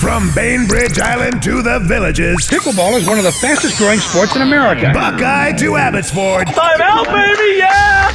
[0.00, 4.42] From Bainbridge Island to the villages, Pickleball is one of the fastest growing sports in
[4.42, 4.90] America.
[4.92, 8.12] Buckeye to Abbotsford, Time out, baby, yeah!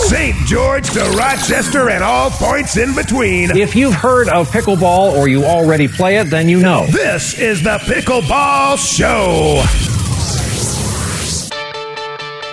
[0.00, 0.36] St.
[0.46, 3.56] George to Rochester, and all points in between.
[3.56, 6.86] If you've heard of pickleball or you already play it, then you know.
[6.86, 9.62] This is the Pickleball Show.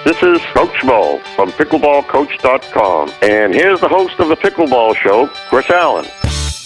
[0.05, 3.11] This is Coach Mo from pickleballcoach.com.
[3.21, 6.05] And here's the host of the Pickleball Show, Chris Allen.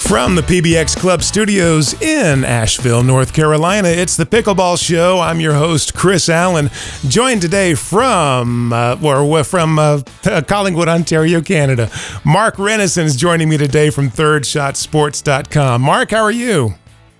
[0.07, 5.19] From the PBX Club studios in Asheville, North Carolina, it's the Pickleball Show.
[5.19, 6.69] I'm your host, Chris Allen,
[7.07, 10.01] joined today from uh, or from uh,
[10.47, 11.89] Collingwood, Ontario, Canada.
[12.23, 15.81] Mark Renneson is joining me today from ThirdShotSports.com.
[15.81, 16.75] Mark, how are you?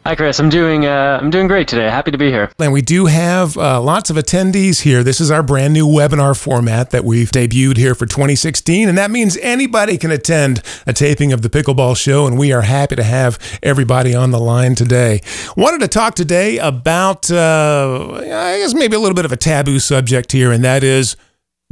[0.08, 0.40] Hi, Chris.
[0.40, 1.90] I'm doing uh, I'm doing great today.
[1.90, 2.52] Happy to be here.
[2.60, 5.04] And we do have uh, lots of attendees here.
[5.04, 9.10] This is our brand new webinar format that we've debuted here for 2016, and that
[9.10, 13.04] means anybody can attend a taping of the Pickleball Show, and we are happy to
[13.04, 15.22] have everybody on the line today.
[15.58, 19.80] Wanted to talk today about, uh, I guess maybe a little bit of a taboo
[19.80, 21.18] subject here, and that is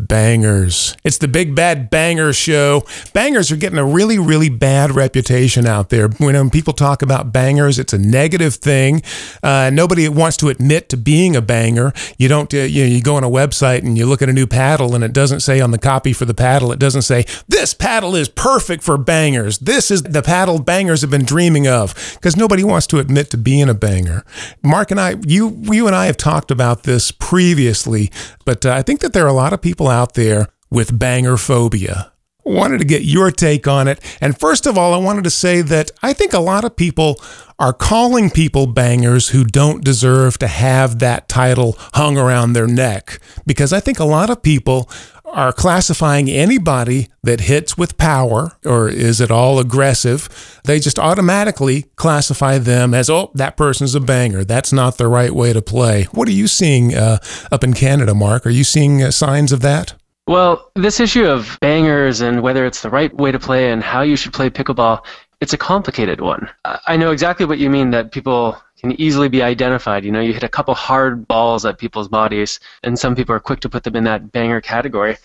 [0.08, 0.96] Bangers.
[1.04, 2.84] It's the Big Bad Banger Show.
[3.14, 6.08] Bangers are getting a really, really bad reputation out there.
[6.08, 9.02] When people talk about bangers, it's a negative thing.
[9.42, 11.94] Uh, nobody wants to admit to being a banger.
[12.18, 12.54] You don't.
[12.54, 14.96] Uh, you, know, you go on a website and you look at a new paddle,
[14.96, 16.72] and it doesn't say on the copy for the paddle.
[16.72, 19.60] It doesn't say this paddle is perfect for bangers.
[19.60, 23.38] This is the paddle bangers have been dreaming of because nobody wants to admit to
[23.38, 24.24] being a banger.
[24.64, 28.12] Mark and I, you, you and I have talked about this previously,
[28.46, 31.38] but uh, I think that there are a lot of people out there with banger
[31.38, 32.12] phobia.
[32.44, 34.02] Wanted to get your take on it.
[34.20, 37.22] And first of all, I wanted to say that I think a lot of people
[37.58, 43.22] are calling people bangers who don't deserve to have that title hung around their neck.
[43.46, 44.90] Because I think a lot of people
[45.34, 51.84] are classifying anybody that hits with power or is at all aggressive, they just automatically
[51.96, 54.44] classify them as, oh, that person's a banger.
[54.44, 56.04] That's not the right way to play.
[56.12, 57.18] What are you seeing uh,
[57.52, 58.46] up in Canada, Mark?
[58.46, 59.96] Are you seeing uh, signs of that?
[60.28, 64.02] Well, this issue of bangers and whether it's the right way to play and how
[64.02, 65.04] you should play pickleball,
[65.42, 66.50] it's a complicated one.
[66.64, 70.04] I know exactly what you mean that people can easily be identified.
[70.04, 73.40] You know, you hit a couple hard balls at people's bodies, and some people are
[73.40, 75.18] quick to put them in that banger category.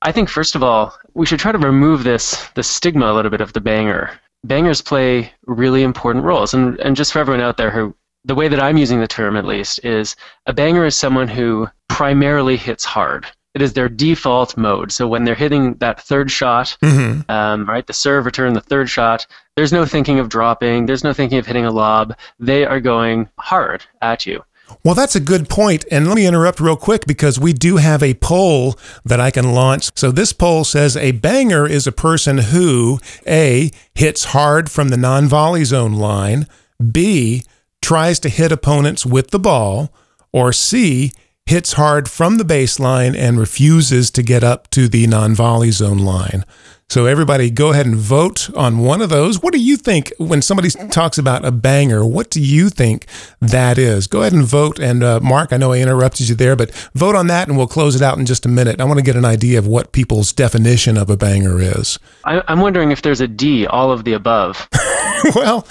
[0.00, 3.30] I think first of all, we should try to remove this the stigma a little
[3.30, 4.10] bit of the banger.
[4.44, 8.48] Bangers play really important roles, and and just for everyone out there who the way
[8.48, 12.84] that I'm using the term at least is a banger is someone who primarily hits
[12.84, 14.92] hard it is their default mode.
[14.92, 17.30] So when they're hitting that third shot, mm-hmm.
[17.30, 19.26] um, right, the serve return, the third shot,
[19.56, 20.86] there's no thinking of dropping.
[20.86, 22.16] There's no thinking of hitting a lob.
[22.38, 24.42] They are going hard at you.
[24.84, 25.84] Well, that's a good point.
[25.90, 29.52] And let me interrupt real quick because we do have a poll that I can
[29.52, 29.90] launch.
[29.96, 34.96] So this poll says a banger is a person who A, hits hard from the
[34.96, 36.46] non volley zone line,
[36.90, 37.42] B,
[37.82, 39.92] tries to hit opponents with the ball,
[40.32, 41.12] or C,
[41.46, 45.98] hits hard from the baseline and refuses to get up to the non volley zone
[45.98, 46.44] line.
[46.92, 49.42] So, everybody, go ahead and vote on one of those.
[49.42, 52.04] What do you think when somebody talks about a banger?
[52.04, 53.06] What do you think
[53.40, 54.06] that is?
[54.06, 54.78] Go ahead and vote.
[54.78, 57.66] And, uh, Mark, I know I interrupted you there, but vote on that and we'll
[57.66, 58.78] close it out in just a minute.
[58.78, 61.98] I want to get an idea of what people's definition of a banger is.
[62.26, 64.68] I, I'm wondering if there's a D, all of the above.
[65.34, 65.66] well,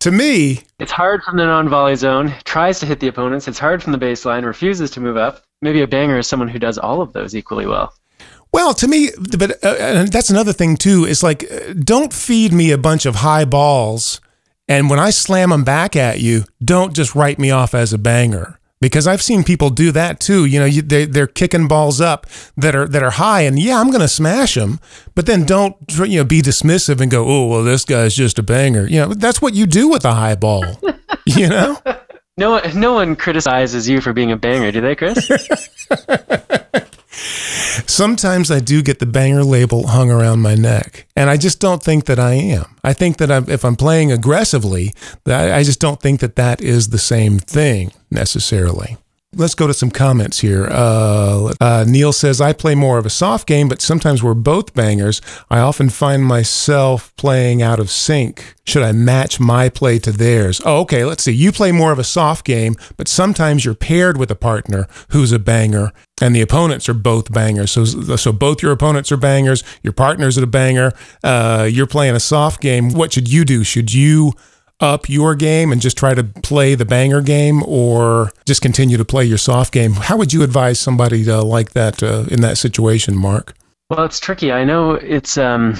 [0.00, 3.60] to me, it's hard from the non volley zone, tries to hit the opponents, it's
[3.60, 5.44] hard from the baseline, refuses to move up.
[5.62, 7.94] Maybe a banger is someone who does all of those equally well.
[8.54, 11.04] Well, to me, but uh, and that's another thing too.
[11.06, 11.44] Is like,
[11.76, 14.20] don't feed me a bunch of high balls,
[14.68, 17.98] and when I slam them back at you, don't just write me off as a
[17.98, 20.44] banger because I've seen people do that too.
[20.44, 23.80] You know, you, they they're kicking balls up that are that are high, and yeah,
[23.80, 24.78] I'm going to smash them,
[25.16, 28.44] but then don't you know be dismissive and go, oh well, this guy's just a
[28.44, 28.86] banger.
[28.86, 30.80] You know, that's what you do with a high ball.
[31.26, 31.76] you know.
[32.36, 35.28] No, no one criticizes you for being a banger, do they, Chris?
[37.86, 41.82] Sometimes I do get the banger label hung around my neck, and I just don't
[41.82, 42.76] think that I am.
[42.82, 44.94] I think that I'm, if I'm playing aggressively,
[45.26, 48.96] I just don't think that that is the same thing necessarily.
[49.36, 50.68] Let's go to some comments here.
[50.70, 54.74] Uh, uh, Neil says, I play more of a soft game, but sometimes we're both
[54.74, 55.20] bangers.
[55.50, 58.54] I often find myself playing out of sync.
[58.64, 60.60] Should I match my play to theirs?
[60.64, 61.04] Oh, okay.
[61.04, 61.32] Let's see.
[61.32, 65.32] You play more of a soft game, but sometimes you're paired with a partner who's
[65.32, 67.72] a banger, and the opponents are both bangers.
[67.72, 69.64] So, so both your opponents are bangers.
[69.82, 70.92] Your partner's at a banger.
[71.22, 72.92] Uh, you're playing a soft game.
[72.92, 73.64] What should you do?
[73.64, 74.32] Should you
[74.80, 79.04] up your game and just try to play the banger game or just continue to
[79.04, 79.92] play your soft game?
[79.92, 83.54] How would you advise somebody to like that uh, in that situation, Mark?
[83.90, 84.52] Well, it's tricky.
[84.52, 85.76] I know it's um,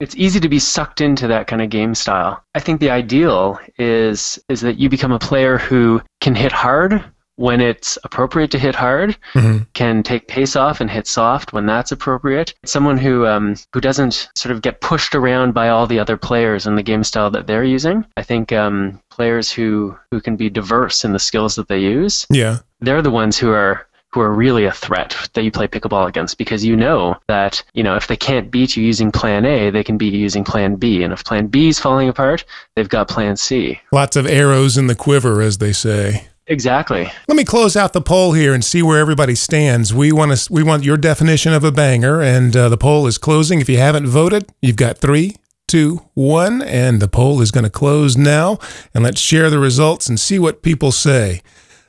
[0.00, 2.42] it's easy to be sucked into that kind of game style.
[2.54, 7.04] I think the ideal is is that you become a player who can hit hard
[7.38, 9.62] when it's appropriate to hit hard, mm-hmm.
[9.72, 12.52] can take pace off and hit soft when that's appropriate.
[12.64, 16.66] Someone who um, who doesn't sort of get pushed around by all the other players
[16.66, 18.04] in the game style that they're using.
[18.16, 22.26] I think um, players who who can be diverse in the skills that they use.
[22.28, 26.08] Yeah, they're the ones who are who are really a threat that you play pickleball
[26.08, 29.70] against because you know that you know if they can't beat you using plan A,
[29.70, 32.44] they can beat you using plan B, and if plan B is falling apart,
[32.74, 33.80] they've got plan C.
[33.92, 36.26] Lots of arrows in the quiver, as they say.
[36.48, 37.10] Exactly.
[37.28, 39.92] Let me close out the poll here and see where everybody stands.
[39.92, 43.18] We want to we want your definition of a banger, and uh, the poll is
[43.18, 43.60] closing.
[43.60, 45.36] If you haven't voted, you've got three,
[45.66, 48.58] two, one, and the poll is going to close now.
[48.94, 51.42] And let's share the results and see what people say.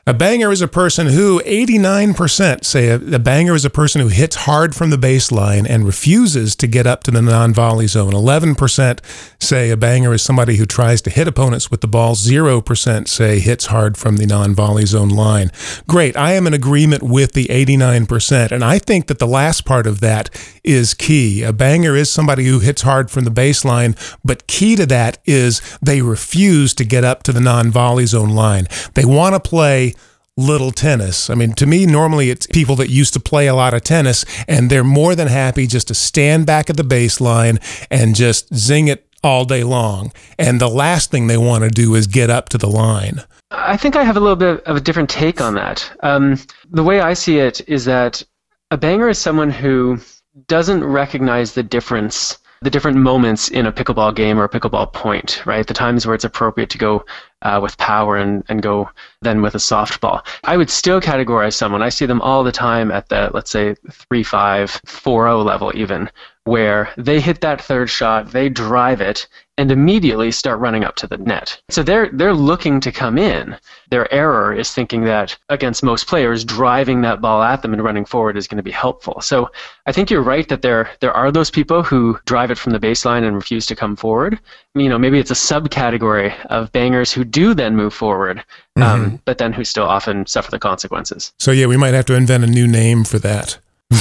[0.07, 4.07] A banger is a person who 89% say a, a, banger is a person who
[4.07, 8.13] hits hard from the baseline and refuses to get up to the non volley zone.
[8.13, 8.99] 11%
[9.39, 12.15] say a banger is somebody who tries to hit opponents with the ball.
[12.15, 15.51] 0% say hits hard from the non volley zone line.
[15.87, 16.17] Great.
[16.17, 18.51] I am in agreement with the 89%.
[18.51, 20.29] And I think that the last part of that
[20.69, 21.43] is key.
[21.43, 25.61] A banger is somebody who hits hard from the baseline, but key to that is
[25.81, 28.67] they refuse to get up to the non volley zone line.
[28.93, 29.95] They want to play
[30.37, 31.29] little tennis.
[31.29, 34.23] I mean, to me, normally it's people that used to play a lot of tennis
[34.47, 37.61] and they're more than happy just to stand back at the baseline
[37.91, 40.13] and just zing it all day long.
[40.37, 43.23] And the last thing they want to do is get up to the line.
[43.51, 45.91] I think I have a little bit of a different take on that.
[46.01, 46.37] Um,
[46.69, 48.23] the way I see it is that
[48.71, 49.99] a banger is someone who
[50.47, 55.45] doesn't recognize the difference the different moments in a pickleball game or a pickleball point,
[55.45, 55.65] right?
[55.65, 57.05] The times where it's appropriate to go
[57.41, 58.89] uh, with power and, and go
[59.21, 60.25] then with a softball.
[60.43, 61.81] I would still categorize someone.
[61.81, 65.71] I see them all the time at the, let's say, 3 5, 4 0 level,
[65.73, 66.09] even,
[66.43, 69.27] where they hit that third shot, they drive it,
[69.59, 71.61] and immediately start running up to the net.
[71.69, 73.57] So they're they're looking to come in.
[73.89, 78.05] Their error is thinking that against most players, driving that ball at them and running
[78.05, 79.19] forward is going to be helpful.
[79.19, 79.51] So
[79.85, 82.79] I think you're right that there there are those people who drive it from the
[82.79, 84.39] baseline and refuse to come forward.
[84.75, 88.37] You know, maybe it's a subcategory of bangers who do then move forward,
[88.77, 89.15] um, mm-hmm.
[89.25, 91.33] but then who still often suffer the consequences.
[91.37, 93.57] So yeah, we might have to invent a new name for that.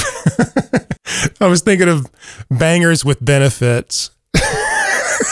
[1.41, 2.09] I was thinking of
[2.49, 4.11] bangers with benefits.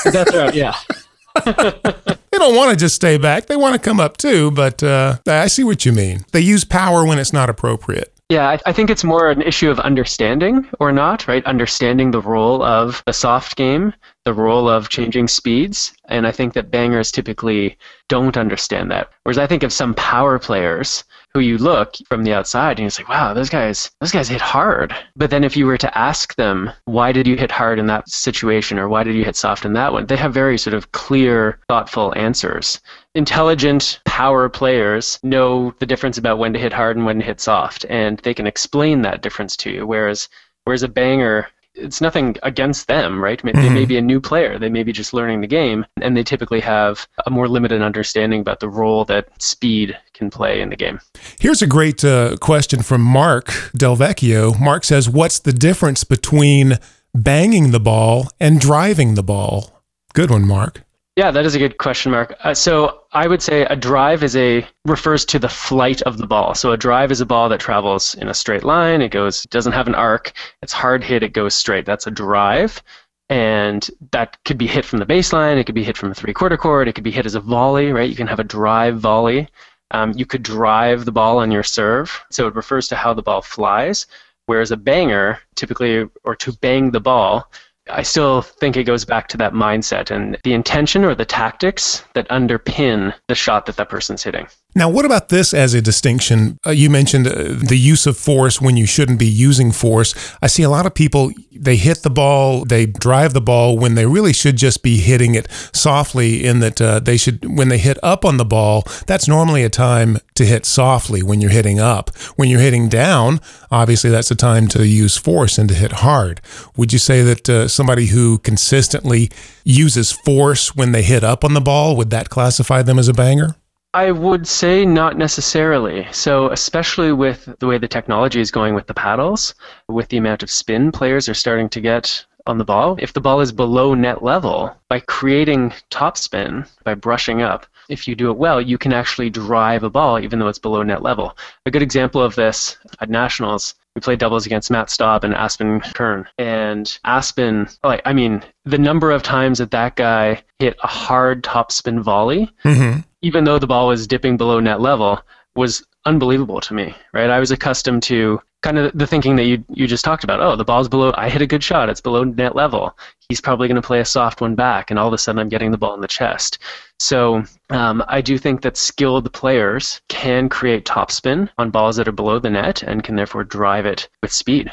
[0.05, 0.53] That's right.
[0.53, 0.75] Yeah.
[1.45, 3.45] they don't want to just stay back.
[3.45, 6.25] They want to come up too, but uh, I see what you mean.
[6.31, 8.13] They use power when it's not appropriate.
[8.29, 11.45] Yeah, I, I, think it's more an issue of understanding or not, right?
[11.45, 13.93] Understanding the role of the soft game,
[14.25, 15.93] the role of changing speeds.
[16.09, 17.77] And I think that bangers typically
[18.09, 19.11] don't understand that.
[19.23, 21.05] Whereas I think of some power players
[21.37, 24.41] who you look from the outside and you say, wow, those guys, those guys hit
[24.41, 24.95] hard.
[25.15, 28.09] But then if you were to ask them, why did you hit hard in that
[28.09, 30.07] situation or why did you hit soft in that one?
[30.07, 32.81] They have very sort of clear, thoughtful answers
[33.13, 37.41] intelligent power players know the difference about when to hit hard and when to hit
[37.41, 39.87] soft, and they can explain that difference to you.
[39.87, 40.29] Whereas,
[40.65, 41.47] whereas a banger,
[41.77, 43.41] it's nothing against them, right?
[43.41, 43.74] They mm-hmm.
[43.74, 46.59] may be a new player, they may be just learning the game, and they typically
[46.62, 51.00] have a more limited understanding about the role that speed can play in the game.
[51.39, 53.47] Here's a great uh, question from Mark
[53.77, 54.59] Delvecchio.
[54.59, 56.79] Mark says, "What's the difference between
[57.13, 59.83] banging the ball and driving the ball?"
[60.13, 60.86] Good one, Mark.
[61.17, 62.35] Yeah, that is a good question, Mark.
[62.43, 66.27] Uh, so I would say a drive is a refers to the flight of the
[66.27, 66.53] ball.
[66.53, 69.01] So a drive is a ball that travels in a straight line.
[69.01, 70.33] It goes doesn't have an arc.
[70.61, 71.23] It's hard hit.
[71.23, 71.87] It goes straight.
[71.87, 72.83] That's a drive,
[73.30, 75.57] and that could be hit from the baseline.
[75.57, 76.87] It could be hit from a three quarter court.
[76.87, 77.92] It could be hit as a volley.
[77.92, 78.11] Right?
[78.11, 79.49] You can have a drive volley.
[79.89, 82.23] Um, you could drive the ball on your serve.
[82.30, 84.06] So it refers to how the ball flies.
[84.45, 87.51] Whereas a banger, typically, or to bang the ball,
[87.89, 92.03] I still think it goes back to that mindset and the intention or the tactics
[92.13, 94.47] that underpin the shot that that person's hitting.
[94.77, 96.59] Now, what about this as a distinction?
[96.63, 100.13] Uh, you mentioned uh, the use of force when you shouldn't be using force.
[100.39, 103.95] I see a lot of people, they hit the ball, they drive the ball when
[103.95, 107.79] they really should just be hitting it softly, in that uh, they should, when they
[107.79, 111.79] hit up on the ball, that's normally a time to hit softly when you're hitting
[111.79, 112.15] up.
[112.35, 113.41] When you're hitting down,
[113.71, 116.39] obviously that's a time to use force and to hit hard.
[116.75, 119.31] Would you say that uh, somebody who consistently
[119.63, 123.13] uses force when they hit up on the ball, would that classify them as a
[123.13, 123.55] banger?
[123.94, 126.07] I would say not necessarily.
[126.11, 129.56] So, especially with the way the technology is going with the paddles,
[129.87, 133.21] with the amount of spin players are starting to get on the ball, if the
[133.21, 138.37] ball is below net level, by creating topspin, by brushing up, if you do it
[138.37, 141.37] well, you can actually drive a ball even though it's below net level.
[141.65, 145.81] A good example of this at Nationals we played doubles against Matt Staub and Aspen
[145.81, 146.27] Kern.
[146.37, 151.44] And Aspen, like, I mean, the number of times that that guy hit a hard
[151.44, 152.99] topspin volley, Mm-hmm.
[153.23, 155.19] even though the ball was dipping below net level,
[155.57, 157.30] was unbelievable to me, right?
[157.30, 160.40] I was accustomed to kind of the thinking that you you just talked about.
[160.40, 161.14] Oh, the ball's below.
[161.16, 161.90] I hit a good shot.
[161.90, 162.97] It's below net level.
[163.30, 165.49] He's probably going to play a soft one back, and all of a sudden I'm
[165.49, 166.59] getting the ball in the chest.
[166.99, 172.14] So um, I do think that skilled players can create topspin on balls that are
[172.14, 174.71] below the net and can therefore drive it with speed.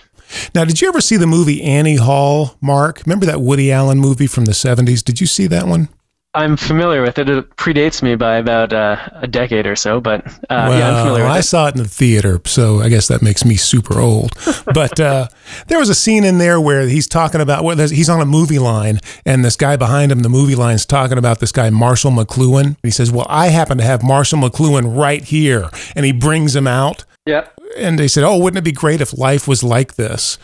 [0.54, 3.02] Now, did you ever see the movie Annie Hall, Mark?
[3.04, 5.04] Remember that Woody Allen movie from the 70s?
[5.04, 5.88] Did you see that one?
[6.34, 7.28] I'm familiar with it.
[7.28, 11.02] It predates me by about uh, a decade or so, but uh, well, yeah, I'm
[11.04, 11.34] familiar with it.
[11.34, 11.42] I it.
[11.44, 14.32] saw it in the theater, so I guess that makes me super old.
[14.74, 15.28] but uh,
[15.68, 18.26] there was a scene in there where he's talking about well, there's- he's on a
[18.26, 22.10] movie line, and this guy behind him, the movie line's talking about this guy Marshall
[22.10, 22.76] McLuhan.
[22.82, 26.66] He says, "Well, I happen to have Marshall McLuhan right here," and he brings him
[26.66, 27.04] out.
[27.26, 27.46] Yeah.
[27.78, 30.36] and they said, "Oh, wouldn't it be great if life was like this?"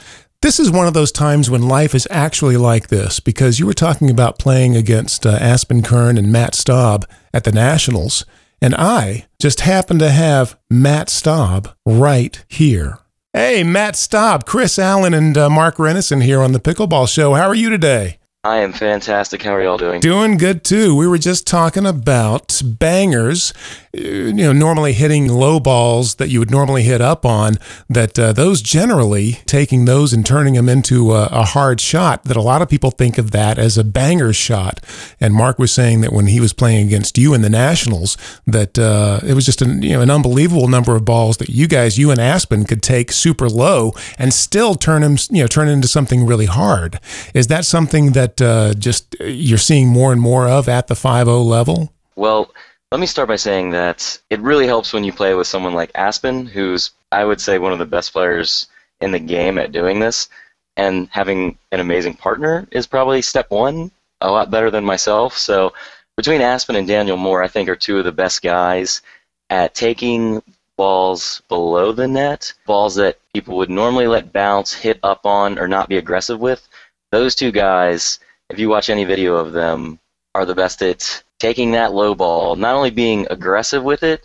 [0.43, 3.75] This is one of those times when life is actually like this because you were
[3.75, 8.25] talking about playing against uh, Aspen Kern and Matt Staub at the Nationals,
[8.63, 13.01] and I just happen to have Matt Staub right here.
[13.35, 17.35] Hey, Matt Staub, Chris Allen, and uh, Mark Renneson here on the Pickleball Show.
[17.35, 18.20] How are you today?
[18.43, 19.43] I am fantastic.
[19.43, 20.01] How are y'all doing?
[20.01, 20.97] Doing good too.
[20.97, 23.53] We were just talking about bangers,
[23.95, 27.57] uh, you know, normally hitting low balls that you would normally hit up on,
[27.91, 32.37] that uh, those generally taking those and turning them into a, a hard shot, that
[32.39, 34.81] a lot of people think of that as a banger shot.
[35.21, 38.17] And Mark was saying that when he was playing against you in the Nationals,
[38.47, 41.69] that uh, it was just an, you know, an unbelievable number of balls that you
[41.69, 45.69] guys, you and Aspen, could take super low and still turn them, you know, turn
[45.69, 46.99] into something really hard.
[47.35, 51.45] Is that something that uh, just you're seeing more and more of at the 5-0
[51.45, 51.93] level?
[52.17, 52.51] Well,
[52.91, 55.93] let me start by saying that it really helps when you play with someone like
[55.95, 58.67] Aspen, who's, I would say, one of the best players
[59.01, 60.29] in the game at doing this.
[60.77, 65.37] And having an amazing partner is probably step one, a lot better than myself.
[65.39, 65.73] So
[66.17, 69.03] between Aspen and Daniel Moore, I think are two of the best guys
[69.51, 70.43] at taking
[70.77, 75.69] balls below the net, balls that people would normally let bounce, hit up on, or
[75.69, 76.67] not be aggressive with.
[77.13, 79.99] Those two guys, if you watch any video of them,
[80.35, 84.25] are the best at taking that low ball, not only being aggressive with it,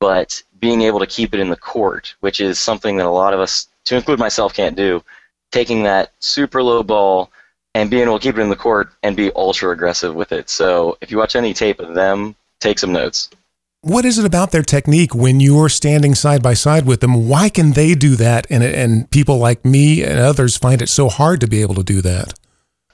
[0.00, 3.32] but being able to keep it in the court, which is something that a lot
[3.32, 5.02] of us, to include myself, can't do.
[5.50, 7.30] Taking that super low ball
[7.74, 10.50] and being able to keep it in the court and be ultra aggressive with it.
[10.50, 13.30] So if you watch any tape of them, take some notes.
[13.86, 17.28] What is it about their technique when you're standing side by side with them?
[17.28, 21.08] Why can they do that, and and people like me and others find it so
[21.08, 22.34] hard to be able to do that?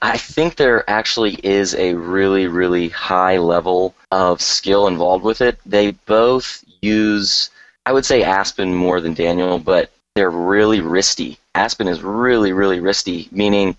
[0.03, 5.57] I think there actually is a really, really high level of skill involved with it.
[5.65, 7.49] They both use,
[7.87, 11.37] I would say Aspen more than Daniel, but they're really wristy.
[11.55, 13.75] Aspen is really, really wristy, meaning,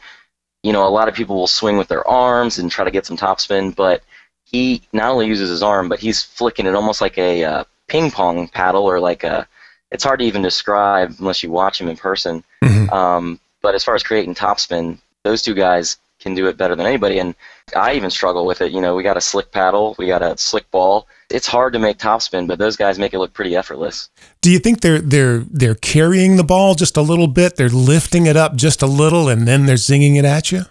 [0.65, 3.07] you know, a lot of people will swing with their arms and try to get
[3.07, 4.03] some topspin, but
[4.45, 8.11] he not only uses his arm, but he's flicking it almost like a uh, ping
[8.11, 9.47] pong paddle or like a.
[9.91, 12.43] It's hard to even describe unless you watch him in person.
[12.63, 12.93] Mhm.
[12.93, 16.87] Um, but as far as creating topspin, those two guys can do it better than
[16.87, 17.19] anybody.
[17.19, 17.35] And
[17.77, 18.73] I even struggle with it.
[18.73, 21.07] You know, we got a slick paddle, we got a slick ball.
[21.31, 24.09] It's hard to make topspin, but those guys make it look pretty effortless.
[24.41, 27.57] Do you think they're they're they're carrying the ball just a little bit?
[27.57, 30.63] They're lifting it up just a little, and then they're zinging it at you.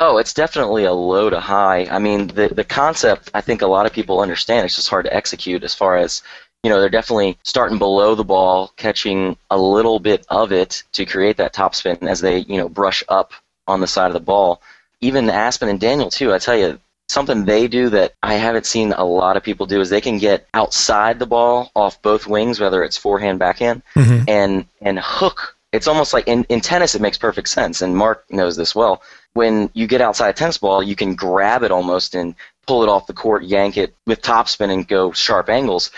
[0.00, 1.86] Oh, it's definitely a low to high.
[1.90, 4.64] I mean, the the concept I think a lot of people understand.
[4.64, 6.22] It's just hard to execute as far as
[6.64, 11.06] you know, they're definitely starting below the ball, catching a little bit of it to
[11.06, 13.32] create that topspin as they, you know, brush up
[13.68, 14.60] on the side of the ball.
[15.00, 18.92] Even Aspen and Daniel too, I tell you, something they do that I haven't seen
[18.92, 22.60] a lot of people do is they can get outside the ball off both wings,
[22.60, 24.24] whether it's forehand, backhand, Mhm.
[24.28, 25.56] and and hook.
[25.72, 29.02] It's almost like in, in tennis it makes perfect sense, and Mark knows this well.
[29.34, 32.34] When you get outside a tennis ball, you can grab it almost and
[32.66, 35.90] pull it off the court, yank it with topspin and go sharp angles.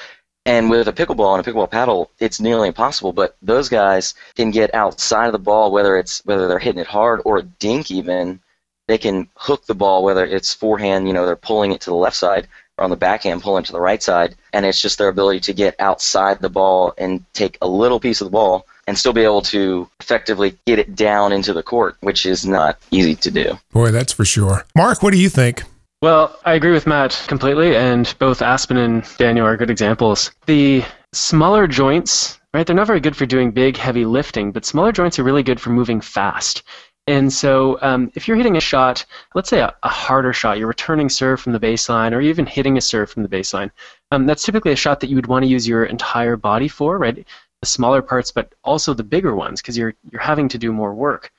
[0.46, 3.12] And with a pickleball and a pickleball paddle, it's nearly impossible.
[3.12, 6.86] But those guys can get outside of the ball, whether it's whether they're hitting it
[6.86, 8.40] hard or a dink even.
[8.88, 11.96] They can hook the ball, whether it's forehand, you know, they're pulling it to the
[11.96, 14.34] left side, or on the backhand, pulling it to the right side.
[14.52, 18.20] And it's just their ability to get outside the ball and take a little piece
[18.20, 21.96] of the ball and still be able to effectively get it down into the court,
[22.00, 23.58] which is not easy to do.
[23.72, 24.64] Boy, that's for sure.
[24.74, 25.62] Mark, what do you think?
[26.02, 30.30] Well, I agree with Matt completely, and both Aspen and Daniel are good examples.
[30.46, 30.82] The
[31.12, 35.18] smaller joints, right, they're not very good for doing big, heavy lifting, but smaller joints
[35.18, 36.62] are really good for moving fast.
[37.06, 40.68] And so, um, if you're hitting a shot, let's say a, a harder shot, you're
[40.68, 43.70] returning serve from the baseline, or even hitting a serve from the baseline,
[44.10, 46.98] um, that's typically a shot that you would want to use your entire body for,
[46.98, 47.26] right?
[47.60, 50.94] The smaller parts, but also the bigger ones because you're you're having to do more
[50.94, 51.30] work.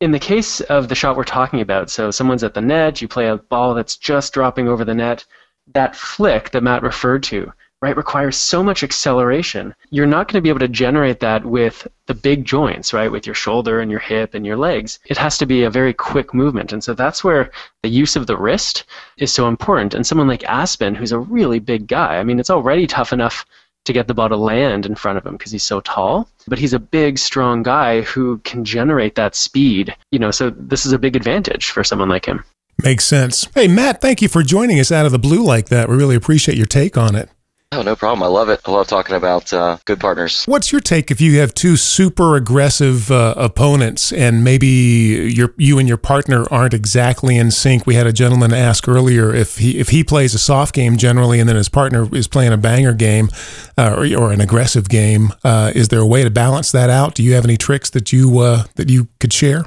[0.00, 3.08] In the case of the shot we're talking about, so someone's at the net, you
[3.08, 5.24] play a ball that's just dropping over the net,
[5.72, 9.74] that flick that Matt referred to, right, requires so much acceleration.
[9.90, 13.26] You're not going to be able to generate that with the big joints, right, with
[13.26, 14.98] your shoulder and your hip and your legs.
[15.06, 16.72] It has to be a very quick movement.
[16.72, 17.50] And so that's where
[17.82, 18.84] the use of the wrist
[19.16, 19.94] is so important.
[19.94, 23.46] And someone like Aspen, who's a really big guy, I mean, it's already tough enough
[23.84, 26.28] to get the ball to land in front of him because he's so tall.
[26.46, 29.94] But he's a big, strong guy who can generate that speed.
[30.10, 32.44] You know, so this is a big advantage for someone like him.
[32.82, 33.46] Makes sense.
[33.54, 35.88] Hey, Matt, thank you for joining us out of the blue like that.
[35.88, 37.28] We really appreciate your take on it.
[37.72, 38.24] Oh, no problem.
[38.24, 38.60] I love it.
[38.66, 40.44] I love talking about uh, good partners.
[40.46, 45.78] What's your take if you have two super aggressive uh, opponents and maybe your you
[45.78, 47.86] and your partner aren't exactly in sync?
[47.86, 51.38] We had a gentleman ask earlier if he if he plays a soft game generally
[51.38, 53.28] and then his partner is playing a banger game
[53.78, 55.32] uh, or, or an aggressive game.
[55.44, 57.14] Uh, is there a way to balance that out?
[57.14, 59.66] Do you have any tricks that you uh, that you could share?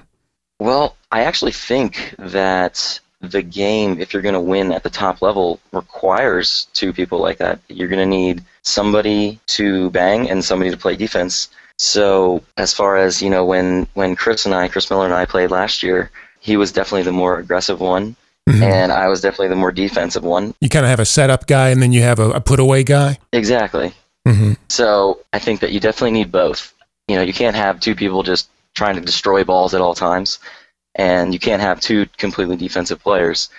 [0.59, 2.99] Well, I actually think that
[3.31, 7.37] the game, if you're going to win at the top level, requires two people like
[7.37, 7.59] that.
[7.69, 11.49] You're going to need somebody to bang and somebody to play defense.
[11.77, 15.25] So as far as you know, when when Chris and I, Chris Miller and I
[15.25, 18.15] played last year, he was definitely the more aggressive one,
[18.47, 18.61] mm-hmm.
[18.61, 20.53] and I was definitely the more defensive one.
[20.59, 22.83] You kind of have a setup guy, and then you have a, a put away
[22.83, 23.17] guy.
[23.31, 23.93] Exactly.
[24.27, 24.53] Mm-hmm.
[24.69, 26.73] So I think that you definitely need both.
[27.07, 30.39] You know, you can't have two people just trying to destroy balls at all times
[30.95, 33.49] and you can't have two completely defensive players.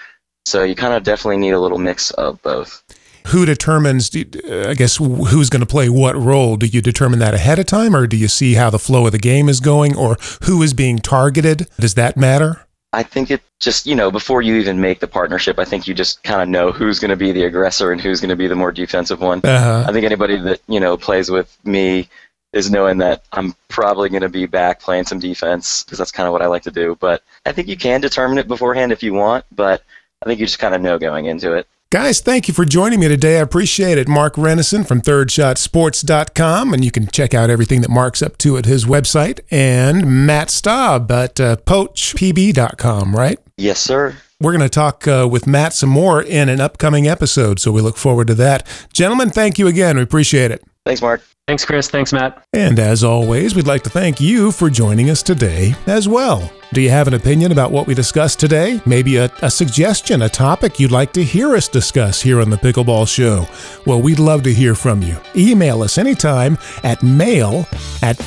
[0.46, 2.82] So you kind of definitely need a little mix of both.
[3.28, 6.56] Who determines, I guess, who's going to play what role?
[6.56, 9.12] Do you determine that ahead of time, or do you see how the flow of
[9.12, 11.66] the game is going, or who is being targeted?
[11.80, 12.66] Does that matter?
[12.92, 15.94] I think it just, you know, before you even make the partnership, I think you
[15.94, 18.46] just kind of know who's going to be the aggressor and who's going to be
[18.46, 19.40] the more defensive one.
[19.42, 19.84] Uh-huh.
[19.88, 22.10] I think anybody that, you know, plays with me
[22.54, 26.26] is knowing that I'm probably going to be back playing some defense because that's kind
[26.26, 26.96] of what I like to do.
[27.00, 29.82] But I think you can determine it beforehand if you want, but
[30.22, 31.66] I think you just kind of know going into it.
[31.90, 33.38] Guys, thank you for joining me today.
[33.38, 34.08] I appreciate it.
[34.08, 38.64] Mark Renneson from ThirdShotSports.com, and you can check out everything that Mark's up to at
[38.64, 43.38] his website, and Matt Staub at uh, PoachPB.com, right?
[43.56, 44.16] Yes, sir.
[44.40, 47.80] We're going to talk uh, with Matt some more in an upcoming episode, so we
[47.80, 48.66] look forward to that.
[48.92, 49.96] Gentlemen, thank you again.
[49.96, 50.64] We appreciate it.
[50.84, 51.22] Thanks, Mark.
[51.46, 51.88] Thanks, Chris.
[51.88, 52.44] Thanks, Matt.
[52.52, 56.50] And as always, we'd like to thank you for joining us today as well.
[56.72, 58.80] Do you have an opinion about what we discussed today?
[58.84, 62.56] Maybe a, a, suggestion, a topic you'd like to hear us discuss here on the
[62.56, 63.46] Pickleball Show?
[63.86, 65.16] Well, we'd love to hear from you.
[65.36, 67.66] Email us anytime at mail
[68.02, 68.18] at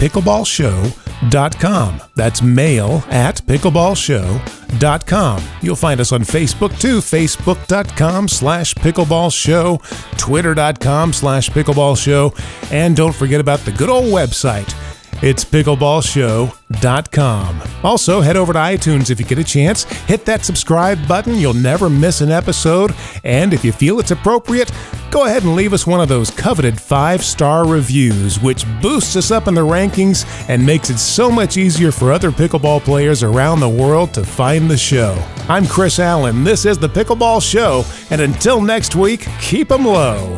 [1.21, 2.01] pickleballshow.com.
[2.15, 5.43] That's mail at pickleballshow.com.
[5.61, 13.41] You'll find us on Facebook too, facebook.com slash pickleballshow, twitter.com slash pickleballshow, and don't forget
[13.41, 14.73] about the good old website,
[15.21, 17.61] it's pickleballshow.com.
[17.83, 19.83] Also, head over to iTunes if you get a chance.
[19.83, 21.35] Hit that subscribe button.
[21.35, 22.93] You'll never miss an episode.
[23.23, 24.71] And if you feel it's appropriate,
[25.09, 29.31] go ahead and leave us one of those coveted five star reviews, which boosts us
[29.31, 33.59] up in the rankings and makes it so much easier for other pickleball players around
[33.59, 35.15] the world to find the show.
[35.49, 36.43] I'm Chris Allen.
[36.43, 37.85] This is the Pickleball Show.
[38.11, 40.37] And until next week, keep them low.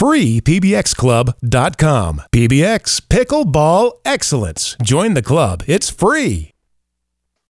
[0.00, 2.22] Freepbxclub.com.
[2.32, 4.74] PBX Pickleball Excellence.
[4.82, 5.62] Join the club.
[5.66, 6.49] It's free.